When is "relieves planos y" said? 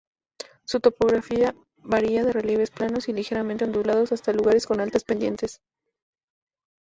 2.33-3.13